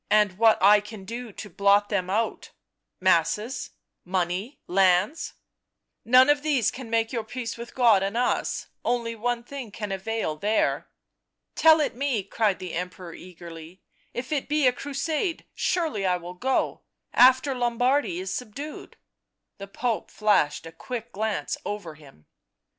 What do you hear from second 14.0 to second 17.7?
If it be a crusade, surely I will go— after